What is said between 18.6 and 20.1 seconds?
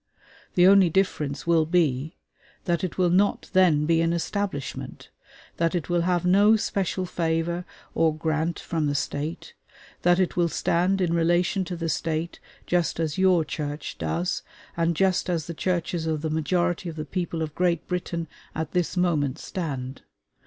this moment stand.